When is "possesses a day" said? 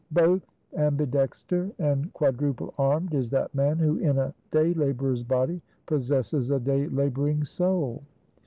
5.85-6.87